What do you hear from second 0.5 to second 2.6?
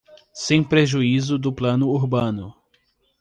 prejuízo do plano urbano